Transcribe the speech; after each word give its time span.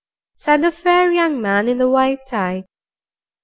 said 0.35 0.63
the 0.63 0.71
fair 0.71 1.11
young 1.11 1.39
man 1.39 1.67
in 1.67 1.77
the 1.77 1.87
white 1.87 2.25
tie. 2.25 2.65